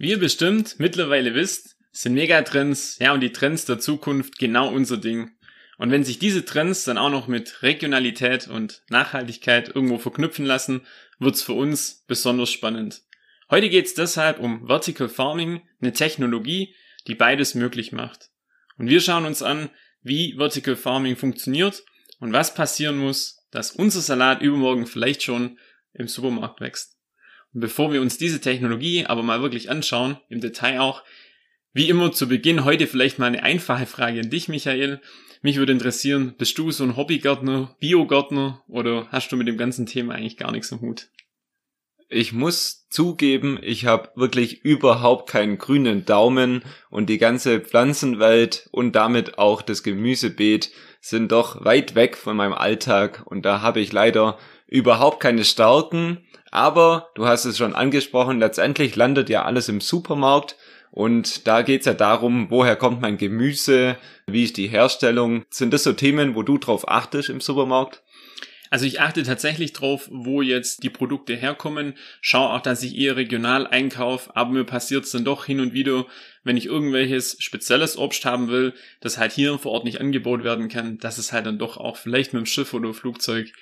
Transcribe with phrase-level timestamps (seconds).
[0.00, 4.96] Wie ihr bestimmt mittlerweile wisst, sind Megatrends, ja und die Trends der Zukunft genau unser
[4.96, 5.32] Ding.
[5.76, 10.86] Und wenn sich diese Trends dann auch noch mit Regionalität und Nachhaltigkeit irgendwo verknüpfen lassen,
[11.18, 13.02] wird's für uns besonders spannend.
[13.50, 16.74] Heute geht's deshalb um Vertical Farming, eine Technologie,
[17.06, 18.30] die beides möglich macht.
[18.78, 19.68] Und wir schauen uns an,
[20.00, 21.84] wie Vertical Farming funktioniert
[22.20, 25.58] und was passieren muss, dass unser Salat übermorgen vielleicht schon
[25.92, 26.99] im Supermarkt wächst.
[27.52, 31.02] Bevor wir uns diese Technologie aber mal wirklich anschauen, im Detail auch,
[31.72, 35.00] wie immer zu Beginn heute vielleicht mal eine einfache Frage an dich, Michael.
[35.42, 39.86] Mich würde interessieren, bist du so ein Hobbygärtner, Biogärtner oder hast du mit dem ganzen
[39.86, 41.08] Thema eigentlich gar nichts am Hut?
[42.12, 48.96] Ich muss zugeben, ich habe wirklich überhaupt keinen grünen Daumen und die ganze Pflanzenwelt und
[48.96, 53.92] damit auch das Gemüsebeet sind doch weit weg von meinem Alltag und da habe ich
[53.92, 56.18] leider überhaupt keine Stärken.
[56.50, 60.56] Aber du hast es schon angesprochen, letztendlich landet ja alles im Supermarkt
[60.90, 65.44] und da geht's ja darum, woher kommt mein Gemüse, wie ist die Herstellung.
[65.50, 68.02] Sind das so Themen, wo du drauf achtest im Supermarkt?
[68.72, 71.94] Also ich achte tatsächlich drauf, wo jetzt die Produkte herkommen.
[72.20, 75.72] Schau auch, dass ich eher regional einkaufe, aber mir passiert es dann doch hin und
[75.72, 76.06] wieder,
[76.44, 80.68] wenn ich irgendwelches spezielles Obst haben will, das halt hier vor Ort nicht angebaut werden
[80.68, 83.52] kann, dass es halt dann doch auch vielleicht mit dem Schiff oder Flugzeug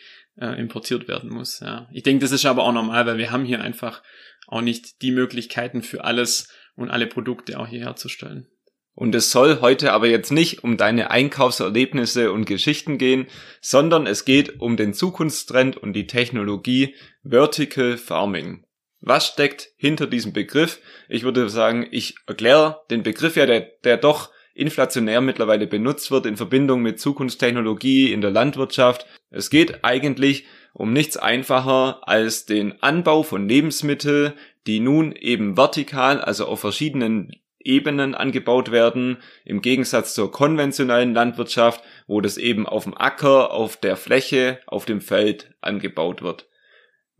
[0.41, 1.61] äh, importiert werden muss.
[1.61, 1.89] Ja.
[1.93, 4.03] Ich denke, das ist aber auch normal, weil wir haben hier einfach
[4.47, 8.49] auch nicht die Möglichkeiten für alles und alle Produkte auch hier herzustellen.
[8.95, 13.29] Und es soll heute aber jetzt nicht um deine Einkaufserlebnisse und Geschichten gehen,
[13.61, 18.65] sondern es geht um den Zukunftstrend und die Technologie Vertical Farming.
[19.01, 20.81] Was steckt hinter diesem Begriff?
[21.09, 26.27] Ich würde sagen, ich erkläre den Begriff ja, der, der doch inflationär mittlerweile benutzt wird
[26.27, 29.07] in Verbindung mit Zukunftstechnologie in der Landwirtschaft.
[29.31, 34.33] Es geht eigentlich um nichts einfacher als den Anbau von Lebensmitteln,
[34.67, 41.83] die nun eben vertikal, also auf verschiedenen Ebenen angebaut werden, im Gegensatz zur konventionellen Landwirtschaft,
[42.07, 46.49] wo das eben auf dem Acker, auf der Fläche, auf dem Feld angebaut wird.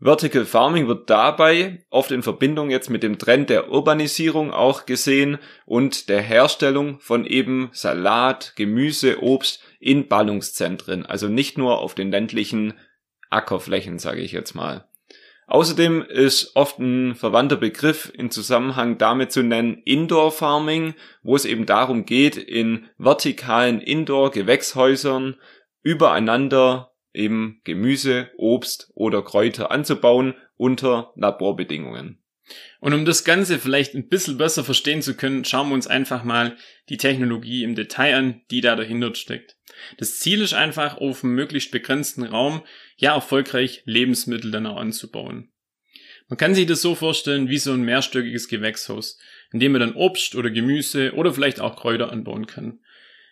[0.01, 5.39] Vertical Farming wird dabei oft in Verbindung jetzt mit dem Trend der Urbanisierung auch gesehen
[5.65, 12.11] und der Herstellung von eben Salat, Gemüse, Obst in Ballungszentren, also nicht nur auf den
[12.11, 12.73] ländlichen
[13.29, 14.85] Ackerflächen, sage ich jetzt mal.
[15.47, 21.45] Außerdem ist oft ein verwandter Begriff in Zusammenhang damit zu nennen Indoor Farming, wo es
[21.45, 25.37] eben darum geht, in vertikalen Indoor-Gewächshäusern
[25.81, 32.21] übereinander eben Gemüse, Obst oder Kräuter anzubauen unter Laborbedingungen.
[32.79, 36.23] Und um das Ganze vielleicht ein bisschen besser verstehen zu können, schauen wir uns einfach
[36.23, 36.57] mal
[36.89, 39.57] die Technologie im Detail an, die da dahinter steckt.
[39.97, 42.63] Das Ziel ist einfach, auf einem möglichst begrenzten Raum
[42.97, 45.51] ja erfolgreich Lebensmittel dann auch anzubauen.
[46.27, 49.17] Man kann sich das so vorstellen wie so ein mehrstöckiges Gewächshaus,
[49.51, 52.79] in dem man dann Obst oder Gemüse oder vielleicht auch Kräuter anbauen kann.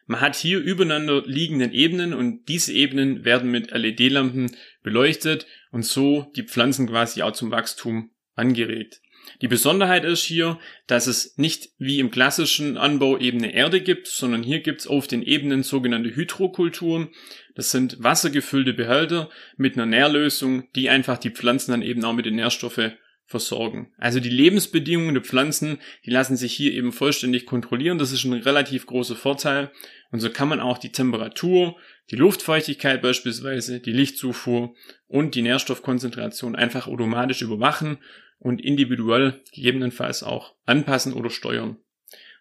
[0.08, 6.32] Man hat hier übereinander liegenden Ebenen und diese Ebenen werden mit LED-Lampen beleuchtet und so
[6.36, 9.02] die Pflanzen quasi auch zum Wachstum angeregt.
[9.42, 10.58] Die Besonderheit ist hier,
[10.88, 15.08] dass es nicht wie im klassischen Anbau Ebene Erde gibt, sondern hier gibt es auf
[15.08, 17.10] den Ebenen sogenannte Hydrokulturen.
[17.56, 22.26] Das sind wassergefüllte Behälter mit einer Nährlösung, die einfach die Pflanzen dann eben auch mit
[22.26, 22.94] den Nährstoffen
[23.28, 23.92] versorgen.
[23.98, 27.98] Also die Lebensbedingungen der Pflanzen, die lassen sich hier eben vollständig kontrollieren.
[27.98, 29.70] Das ist ein relativ großer Vorteil.
[30.12, 31.76] Und so kann man auch die Temperatur,
[32.10, 34.74] die Luftfeuchtigkeit beispielsweise, die Lichtzufuhr
[35.08, 37.98] und die Nährstoffkonzentration einfach automatisch überwachen
[38.40, 41.78] und individuell gegebenenfalls auch anpassen oder steuern.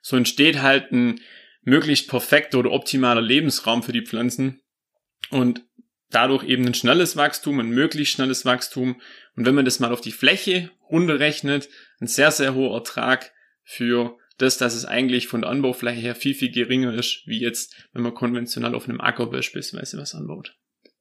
[0.03, 1.21] So entsteht halt ein
[1.63, 4.61] möglichst perfekter oder optimaler Lebensraum für die Pflanzen
[5.31, 5.65] und
[6.11, 9.01] dadurch eben ein schnelles Wachstum, ein möglichst schnelles Wachstum.
[9.35, 11.69] Und wenn man das mal auf die Fläche runterrechnet,
[12.01, 13.33] ein sehr, sehr hoher Ertrag
[13.65, 17.75] für das, dass es eigentlich von der Anbaufläche her viel, viel geringer ist, wie jetzt,
[17.93, 20.57] wenn man konventionell auf einem Acker beispielsweise was anbaut.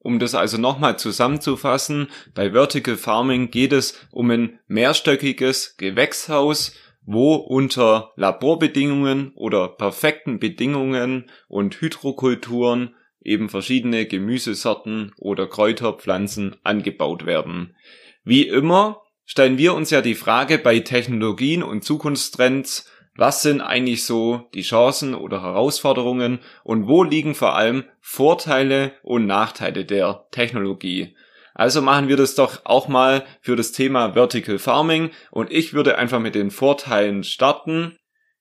[0.06, 7.34] Um das also nochmal zusammenzufassen, bei Vertical Farming geht es um ein mehrstöckiges Gewächshaus, wo
[7.34, 17.74] unter Laborbedingungen oder perfekten Bedingungen und Hydrokulturen eben verschiedene Gemüsesorten oder Kräuterpflanzen angebaut werden.
[18.22, 24.04] Wie immer stellen wir uns ja die Frage bei Technologien und Zukunftstrends, was sind eigentlich
[24.04, 31.16] so die Chancen oder Herausforderungen und wo liegen vor allem Vorteile und Nachteile der Technologie?
[31.54, 35.96] Also machen wir das doch auch mal für das Thema Vertical Farming und ich würde
[35.96, 37.96] einfach mit den Vorteilen starten.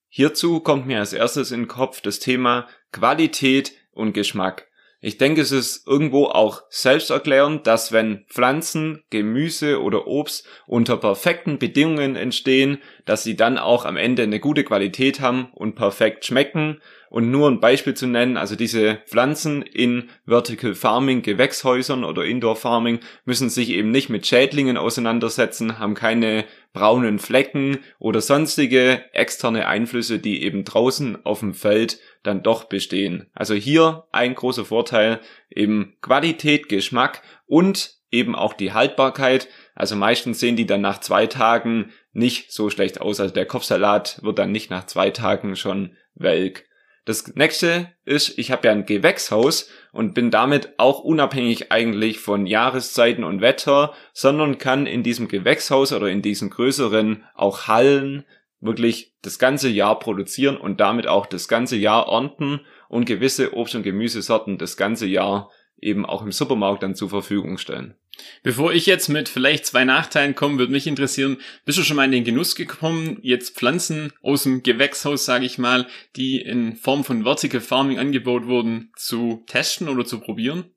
[0.09, 4.67] Hierzu kommt mir als erstes in den Kopf das Thema Qualität und Geschmack.
[5.01, 11.59] Ich denke, es ist irgendwo auch selbsterklärend, dass wenn Pflanzen, Gemüse oder Obst unter perfekten
[11.59, 16.81] Bedingungen entstehen, dass sie dann auch am Ende eine gute Qualität haben und perfekt schmecken.
[17.09, 22.55] Und nur ein Beispiel zu nennen, also diese Pflanzen in Vertical Farming, Gewächshäusern oder Indoor
[22.55, 26.45] Farming müssen sich eben nicht mit Schädlingen auseinandersetzen, haben keine
[26.75, 33.31] braunen Flecken oder sonstige externe Einflüsse, die eben draußen auf dem Feld dann doch bestehen.
[33.33, 39.47] Also hier ein großer Vorteil, eben Qualität, Geschmack und eben auch die Haltbarkeit.
[39.73, 43.21] Also meistens sehen die dann nach zwei Tagen nicht so schlecht aus.
[43.21, 46.65] Also der Kopfsalat wird dann nicht nach zwei Tagen schon welk.
[47.05, 52.47] Das nächste ist, ich habe ja ein Gewächshaus und bin damit auch unabhängig eigentlich von
[52.47, 58.25] Jahreszeiten und Wetter, sondern kann in diesem Gewächshaus oder in diesen größeren auch Hallen
[58.59, 63.75] wirklich das ganze Jahr produzieren und damit auch das ganze Jahr ernten und gewisse Obst-
[63.75, 67.95] und Gemüsesorten das ganze Jahr eben auch im Supermarkt dann zur Verfügung stellen.
[68.43, 72.05] Bevor ich jetzt mit vielleicht zwei Nachteilen komme, würde mich interessieren, bist du schon mal
[72.05, 77.03] in den Genuss gekommen, jetzt Pflanzen aus dem Gewächshaus, sage ich mal, die in Form
[77.03, 80.71] von Vertical Farming angebaut wurden, zu testen oder zu probieren?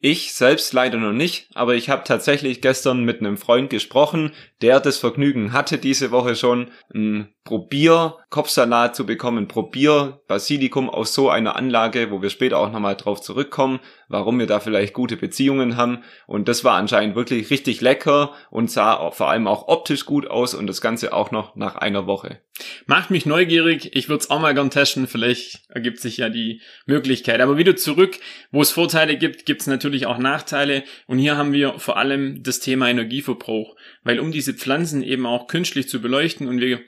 [0.00, 4.78] Ich selbst leider noch nicht, aber ich habe tatsächlich gestern mit einem Freund gesprochen, der
[4.78, 12.10] das Vergnügen hatte diese Woche schon, ein Probier-Kopfsalat zu bekommen, Probier-Basilikum aus so einer Anlage,
[12.10, 16.02] wo wir später auch nochmal drauf zurückkommen, warum wir da vielleicht gute Beziehungen haben.
[16.26, 20.54] Und das war anscheinend wirklich richtig lecker und sah vor allem auch optisch gut aus
[20.54, 22.40] und das Ganze auch noch nach einer Woche.
[22.86, 23.94] Macht mich neugierig.
[23.94, 25.06] Ich würde es auch mal gern testen.
[25.06, 27.40] Vielleicht ergibt sich ja die Möglichkeit.
[27.40, 28.18] Aber wieder zurück,
[28.50, 30.84] wo es Vorteile gibt, gibt es natürlich auch Nachteile.
[31.06, 33.76] Und hier haben wir vor allem das Thema Energieverbrauch.
[34.04, 36.80] Weil um diese Pflanzen eben auch künstlich zu beleuchten, und wir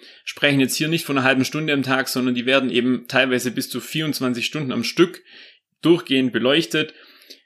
[0.48, 3.50] sprechen jetzt hier nicht von einer halben Stunde am Tag, sondern die werden eben teilweise
[3.50, 5.22] bis zu 24 Stunden am Stück
[5.82, 6.94] durchgehend beleuchtet.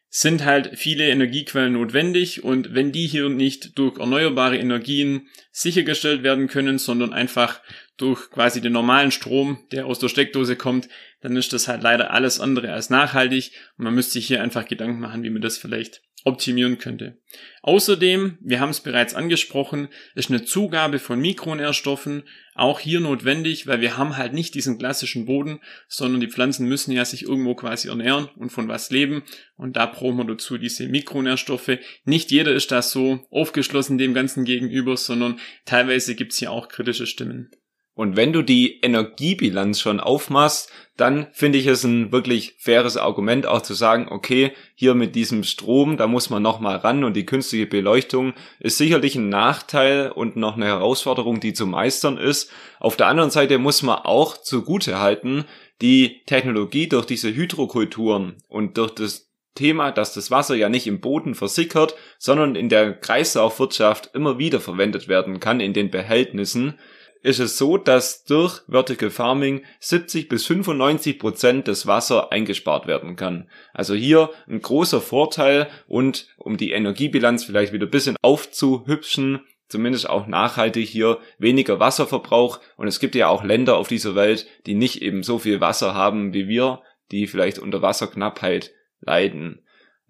[0.08, 6.46] Sind halt viele Energiequellen notwendig und wenn die hier nicht durch erneuerbare Energien sichergestellt werden
[6.46, 7.60] können, sondern einfach
[7.96, 10.88] durch quasi den normalen Strom, der aus der Steckdose kommt,
[11.22, 13.50] dann ist das halt leider alles andere als nachhaltig.
[13.78, 17.18] Und man müsste sich hier einfach Gedanken machen, wie man das vielleicht optimieren könnte.
[17.62, 22.24] Außerdem, wir haben es bereits angesprochen, ist eine Zugabe von Mikronährstoffen
[22.54, 26.92] auch hier notwendig, weil wir haben halt nicht diesen klassischen Boden, sondern die Pflanzen müssen
[26.92, 29.22] ja sich irgendwo quasi ernähren und von was leben
[29.56, 31.78] und da brauchen wir dazu diese Mikronährstoffe.
[32.04, 37.06] Nicht jeder ist da so aufgeschlossen dem Ganzen gegenüber, sondern teilweise gibt's hier auch kritische
[37.06, 37.50] Stimmen.
[37.94, 43.46] Und wenn du die Energiebilanz schon aufmachst, dann finde ich es ein wirklich faires Argument
[43.46, 47.26] auch zu sagen, okay, hier mit diesem Strom, da muss man nochmal ran und die
[47.26, 52.50] künstliche Beleuchtung ist sicherlich ein Nachteil und noch eine Herausforderung, die zu meistern ist.
[52.80, 55.44] Auf der anderen Seite muss man auch zugute halten,
[55.82, 61.00] die Technologie durch diese Hydrokulturen und durch das Thema, dass das Wasser ja nicht im
[61.00, 66.78] Boden versickert, sondern in der Kreislaufwirtschaft immer wieder verwendet werden kann in den Behältnissen,
[67.22, 73.16] ist es so, dass durch Vertical Farming 70 bis 95 Prozent des Wasser eingespart werden
[73.16, 73.48] kann.
[73.72, 80.08] Also hier ein großer Vorteil und um die Energiebilanz vielleicht wieder ein bisschen aufzuhübschen, zumindest
[80.08, 82.60] auch nachhaltig hier weniger Wasserverbrauch.
[82.76, 85.94] Und es gibt ja auch Länder auf dieser Welt, die nicht eben so viel Wasser
[85.94, 89.62] haben wie wir, die vielleicht unter Wasserknappheit leiden.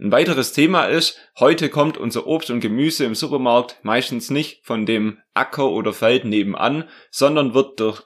[0.02, 4.84] Ein weiteres Thema ist, heute kommt unser Obst und Gemüse im Supermarkt meistens nicht von
[4.84, 8.02] dem Acker oder Feld nebenan, sondern wird durch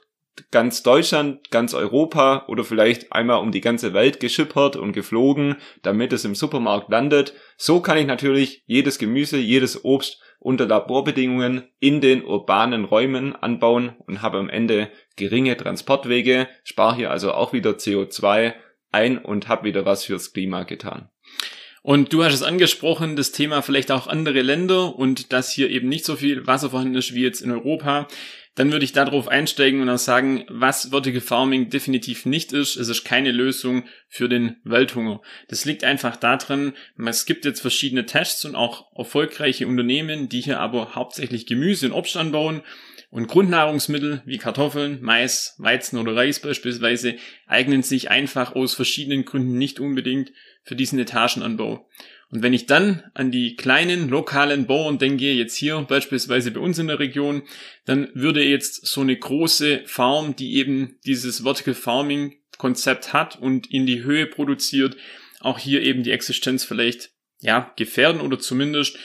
[0.51, 6.13] ganz Deutschland, ganz Europa oder vielleicht einmal um die ganze Welt geschippert und geflogen, damit
[6.13, 7.33] es im Supermarkt landet.
[7.57, 13.95] So kann ich natürlich jedes Gemüse, jedes Obst unter Laborbedingungen in den urbanen Räumen anbauen
[14.05, 18.53] und habe am Ende geringe Transportwege, spare hier also auch wieder CO2
[18.91, 21.09] ein und habe wieder was fürs Klima getan.
[21.87, 25.87] Und du hast es angesprochen, das Thema vielleicht auch andere Länder und dass hier eben
[25.87, 28.09] nicht so viel Wasser vorhanden ist wie jetzt in Europa.
[28.55, 32.75] Dann würde ich darauf einsteigen und auch sagen, was Vertical Farming definitiv nicht ist.
[32.75, 35.21] Es ist keine Lösung für den Welthunger.
[35.47, 40.59] Das liegt einfach daran, es gibt jetzt verschiedene Tests und auch erfolgreiche Unternehmen, die hier
[40.59, 42.63] aber hauptsächlich Gemüse und Obst anbauen.
[43.09, 47.15] Und Grundnahrungsmittel wie Kartoffeln, Mais, Weizen oder Reis beispielsweise
[47.45, 50.33] eignen sich einfach aus verschiedenen Gründen nicht unbedingt
[50.67, 51.87] für diesen Etagenanbau.
[52.29, 56.77] Und wenn ich dann an die kleinen lokalen Bauern denke, jetzt hier beispielsweise bei uns
[56.77, 57.43] in der Region,
[57.85, 63.71] dann würde jetzt so eine große Farm, die eben dieses Vertical Farming Konzept hat und
[63.71, 64.97] in die Höhe produziert,
[65.39, 68.97] auch hier eben die Existenz vielleicht ja gefährden oder zumindest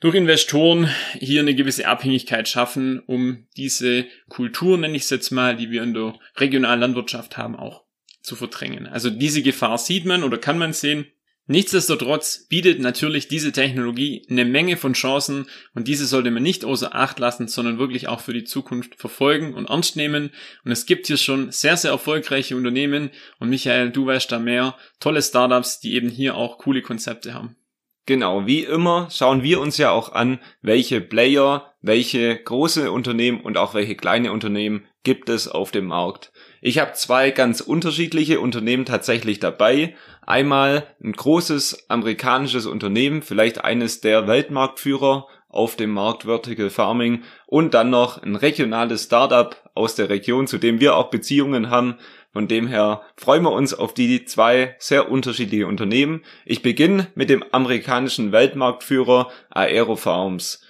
[0.00, 5.56] durch Investoren hier eine gewisse Abhängigkeit schaffen, um diese Kultur, nenne ich es jetzt mal,
[5.56, 7.87] die wir in der regionalen Landwirtschaft haben, auch
[8.28, 8.86] zu verdrängen.
[8.86, 11.06] Also diese Gefahr sieht man oder kann man sehen.
[11.50, 16.94] Nichtsdestotrotz bietet natürlich diese Technologie eine Menge von Chancen und diese sollte man nicht außer
[16.94, 20.30] Acht lassen, sondern wirklich auch für die Zukunft verfolgen und ernst nehmen.
[20.64, 23.08] Und es gibt hier schon sehr, sehr erfolgreiche Unternehmen
[23.40, 27.56] und Michael, du weißt da mehr, tolle Startups, die eben hier auch coole Konzepte haben.
[28.04, 33.56] Genau, wie immer schauen wir uns ja auch an, welche Player, welche große Unternehmen und
[33.56, 36.30] auch welche kleine Unternehmen gibt es auf dem Markt.
[36.60, 39.94] Ich habe zwei ganz unterschiedliche Unternehmen tatsächlich dabei.
[40.26, 47.74] Einmal ein großes amerikanisches Unternehmen, vielleicht eines der Weltmarktführer auf dem Markt Vertical Farming und
[47.74, 51.96] dann noch ein regionales Startup aus der Region, zu dem wir auch Beziehungen haben.
[52.32, 56.22] Von dem her freuen wir uns auf die zwei sehr unterschiedliche Unternehmen.
[56.44, 60.62] Ich beginne mit dem amerikanischen Weltmarktführer Aerofarms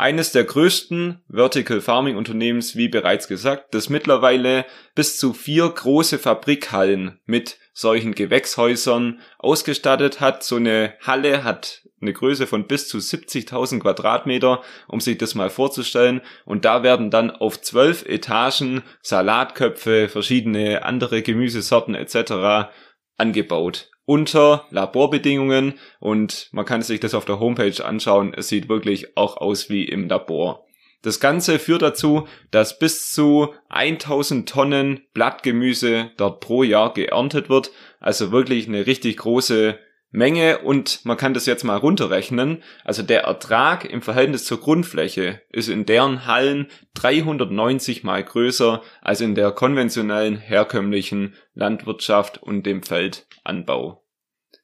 [0.00, 4.64] eines der größten Vertical Farming Unternehmens, wie bereits gesagt, das mittlerweile
[4.94, 10.42] bis zu vier große Fabrikhallen mit solchen Gewächshäusern ausgestattet hat.
[10.42, 15.50] So eine Halle hat eine Größe von bis zu 70.000 Quadratmeter, um sich das mal
[15.50, 16.22] vorzustellen.
[16.46, 22.72] Und da werden dann auf zwölf Etagen Salatköpfe, verschiedene andere Gemüsesorten etc.
[23.18, 28.34] angebaut unter Laborbedingungen und man kann sich das auf der Homepage anschauen.
[28.34, 30.66] Es sieht wirklich auch aus wie im Labor.
[31.02, 37.70] Das Ganze führt dazu, dass bis zu 1000 Tonnen Blattgemüse dort pro Jahr geerntet wird.
[38.00, 39.78] Also wirklich eine richtig große
[40.10, 42.62] Menge und man kann das jetzt mal runterrechnen.
[42.84, 49.20] Also der Ertrag im Verhältnis zur Grundfläche ist in deren Hallen 390 mal größer als
[49.20, 54.04] in der konventionellen herkömmlichen Landwirtschaft und dem Feldanbau.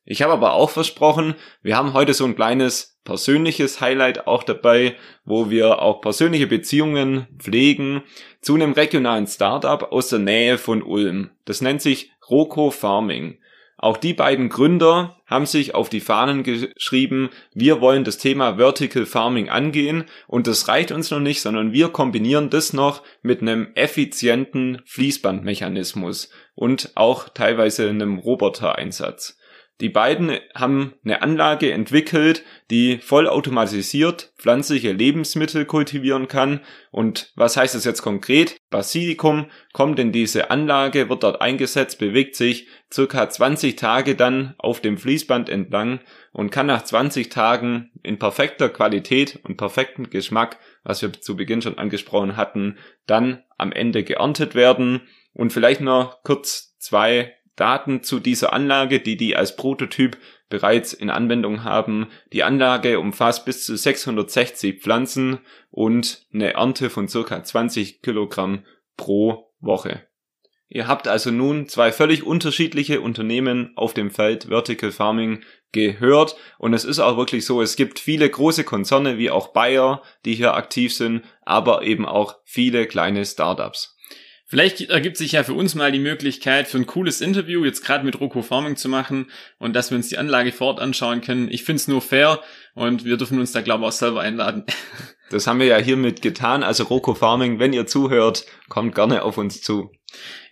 [0.05, 4.97] Ich habe aber auch versprochen, wir haben heute so ein kleines persönliches Highlight auch dabei,
[5.25, 8.03] wo wir auch persönliche Beziehungen pflegen
[8.41, 11.31] zu einem regionalen Startup aus der Nähe von Ulm.
[11.45, 13.39] Das nennt sich Roco Farming.
[13.79, 19.05] Auch die beiden Gründer haben sich auf die Fahnen geschrieben, wir wollen das Thema Vertical
[19.05, 23.69] Farming angehen und das reicht uns noch nicht, sondern wir kombinieren das noch mit einem
[23.75, 29.36] effizienten Fließbandmechanismus und auch teilweise einem Robotereinsatz.
[29.83, 36.61] Die beiden haben eine Anlage entwickelt, die vollautomatisiert pflanzliche Lebensmittel kultivieren kann.
[36.91, 38.57] Und was heißt das jetzt konkret?
[38.71, 44.81] Basilikum kommt in diese Anlage, wird dort eingesetzt, bewegt sich circa 20 Tage dann auf
[44.81, 46.01] dem Fließband entlang
[46.33, 51.61] und kann nach 20 Tagen in perfekter Qualität und perfektem Geschmack, was wir zu Beginn
[51.61, 55.03] schon angesprochen hatten, dann am Ende geerntet werden.
[55.35, 61.11] Und vielleicht noch kurz zwei Daten zu dieser Anlage, die die als Prototyp bereits in
[61.11, 62.09] Anwendung haben.
[62.33, 65.39] Die Anlage umfasst bis zu 660 Pflanzen
[65.71, 68.65] und eine Ernte von circa 20 Kilogramm
[68.97, 70.07] pro Woche.
[70.69, 76.75] Ihr habt also nun zwei völlig unterschiedliche Unternehmen auf dem Feld Vertical Farming gehört und
[76.75, 80.55] es ist auch wirklich so, es gibt viele große Konzerne wie auch Bayer, die hier
[80.55, 83.96] aktiv sind, aber eben auch viele kleine Startups.
[84.49, 88.05] Vielleicht ergibt sich ja für uns mal die Möglichkeit, für ein cooles Interview jetzt gerade
[88.05, 91.51] mit Rocco Farming zu machen und dass wir uns die Anlage vor Ort anschauen können.
[91.51, 92.41] Ich finde es nur fair
[92.75, 94.65] und wir dürfen uns da, glaube ich, auch selber einladen.
[95.29, 96.63] Das haben wir ja hiermit getan.
[96.63, 99.91] Also Rocco Farming, wenn ihr zuhört, kommt gerne auf uns zu.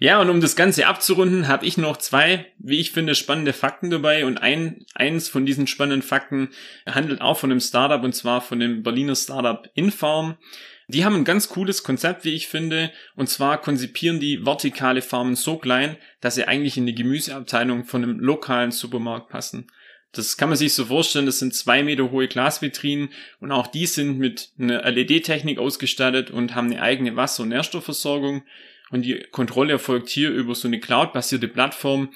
[0.00, 3.90] Ja, und um das Ganze abzurunden, habe ich noch zwei, wie ich finde, spannende Fakten
[3.90, 4.26] dabei.
[4.26, 6.48] Und ein, eins von diesen spannenden Fakten
[6.86, 10.38] handelt auch von einem Startup, und zwar von dem Berliner Startup Infarm.
[10.88, 15.34] Die haben ein ganz cooles Konzept, wie ich finde, und zwar konzipieren die vertikale Farmen
[15.34, 19.66] so klein, dass sie eigentlich in die Gemüseabteilung von einem lokalen Supermarkt passen.
[20.12, 23.08] Das kann man sich so vorstellen, das sind zwei Meter hohe Glasvitrinen
[23.40, 28.44] und auch die sind mit einer LED-Technik ausgestattet und haben eine eigene Wasser- und Nährstoffversorgung
[28.90, 32.12] und die Kontrolle erfolgt hier über so eine Cloud-basierte Plattform,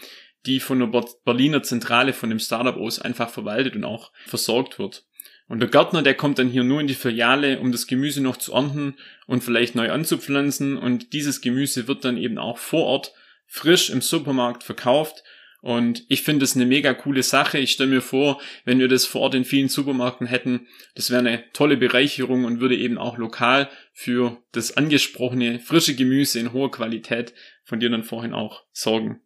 [0.47, 5.08] die von der Berliner Zentrale von dem Startup aus einfach verwaltet und auch versorgt wird.
[5.49, 8.37] Und der Gärtner, der kommt dann hier nur in die Filiale, um das Gemüse noch
[8.37, 10.77] zu ernten und vielleicht neu anzupflanzen.
[10.77, 13.15] Und dieses Gemüse wird dann eben auch vor Ort
[13.47, 15.25] frisch im Supermarkt verkauft.
[15.61, 17.59] Und ich finde es eine mega coole Sache.
[17.59, 21.21] Ich stelle mir vor, wenn wir das vor Ort in vielen Supermärkten hätten, das wäre
[21.21, 26.71] eine tolle Bereicherung und würde eben auch lokal für das angesprochene frische Gemüse in hoher
[26.71, 27.33] Qualität
[27.65, 29.21] von dir dann vorhin auch sorgen.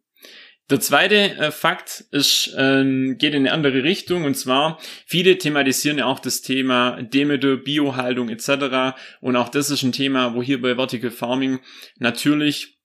[0.69, 5.97] Der zweite äh, Fakt ist, äh, geht in eine andere Richtung und zwar viele thematisieren
[5.97, 8.95] ja auch das Thema Demeter, Biohaltung etc.
[9.19, 11.59] Und auch das ist ein Thema, wo hier bei Vertical Farming
[11.99, 12.77] natürlich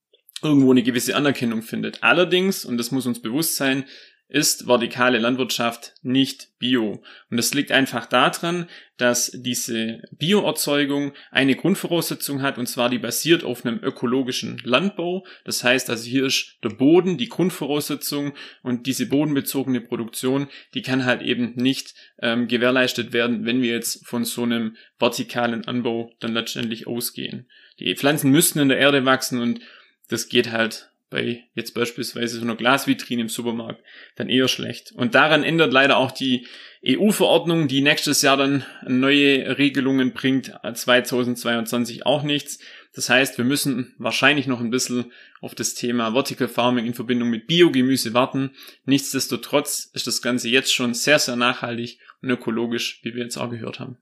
[0.42, 2.02] irgendwo eine gewisse Anerkennung findet.
[2.02, 3.84] Allerdings, und das muss uns bewusst sein,
[4.28, 7.02] ist vertikale Landwirtschaft nicht bio.
[7.30, 8.68] Und das liegt einfach daran,
[8.98, 15.24] dass diese Bioerzeugung eine Grundvoraussetzung hat, und zwar die basiert auf einem ökologischen Landbau.
[15.44, 21.06] Das heißt also hier ist der Boden die Grundvoraussetzung und diese bodenbezogene Produktion, die kann
[21.06, 26.34] halt eben nicht ähm, gewährleistet werden, wenn wir jetzt von so einem vertikalen Anbau dann
[26.34, 27.48] letztendlich ausgehen.
[27.78, 29.60] Die Pflanzen müssten in der Erde wachsen und
[30.08, 33.82] das geht halt bei jetzt beispielsweise so einer Glasvitrine im Supermarkt
[34.16, 34.92] dann eher schlecht.
[34.92, 36.46] Und daran ändert leider auch die
[36.86, 42.58] EU-Verordnung, die nächstes Jahr dann neue Regelungen bringt, 2022 auch nichts.
[42.94, 47.30] Das heißt, wir müssen wahrscheinlich noch ein bisschen auf das Thema Vertical Farming in Verbindung
[47.30, 48.50] mit Biogemüse warten.
[48.84, 53.50] Nichtsdestotrotz ist das Ganze jetzt schon sehr, sehr nachhaltig und ökologisch, wie wir jetzt auch
[53.50, 53.98] gehört haben.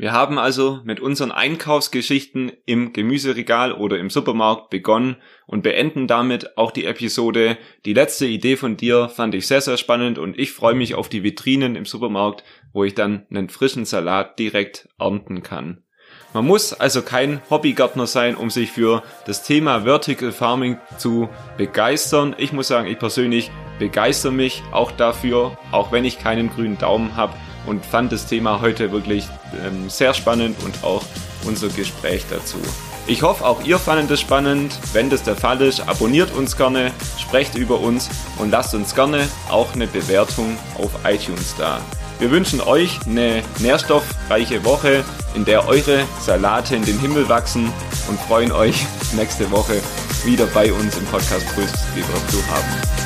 [0.00, 6.56] Wir haben also mit unseren Einkaufsgeschichten im Gemüseregal oder im Supermarkt begonnen und beenden damit
[6.56, 7.58] auch die Episode.
[7.84, 11.08] Die letzte Idee von dir fand ich sehr, sehr spannend und ich freue mich auf
[11.08, 15.82] die Vitrinen im Supermarkt, wo ich dann einen frischen Salat direkt ernten kann.
[16.32, 22.36] Man muss also kein Hobbygärtner sein, um sich für das Thema Vertical Farming zu begeistern.
[22.38, 23.50] Ich muss sagen, ich persönlich
[23.80, 27.34] begeister mich auch dafür, auch wenn ich keinen grünen Daumen habe
[27.68, 29.28] und fand das Thema heute wirklich
[29.64, 31.04] ähm, sehr spannend und auch
[31.44, 32.58] unser Gespräch dazu.
[33.06, 34.78] Ich hoffe, auch ihr fandet es spannend.
[34.92, 39.28] Wenn das der Fall ist, abonniert uns gerne, sprecht über uns und lasst uns gerne
[39.48, 41.80] auch eine Bewertung auf iTunes da.
[42.18, 47.72] Wir wünschen euch eine nährstoffreiche Woche, in der eure Salate in den Himmel wachsen
[48.08, 49.80] und freuen euch nächste Woche
[50.24, 52.97] wieder bei uns im Podcast Grüß zu haben.